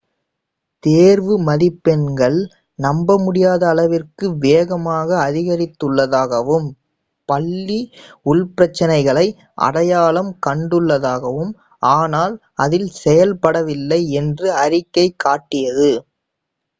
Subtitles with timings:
[0.83, 2.37] தேர்வு மதிப்பெண்கள்
[2.79, 6.67] நம்ப முடியாத அளவிற்கு வேகமாக அதிகரித்துள்ளதாகவும்
[7.29, 7.79] பள்ளி
[8.25, 9.27] உள்பிரச்சனைகளை
[9.61, 11.53] அடையாளம் கண்டுள்ளதாகவும்
[11.91, 12.35] ஆனால்
[12.57, 15.91] அதில் செயல்படவில்லை என்றும் அறிக்கை காட்டியது